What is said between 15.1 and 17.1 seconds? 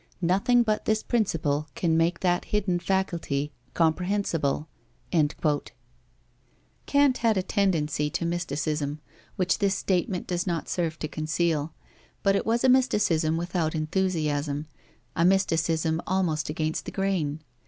a mysticism almost against the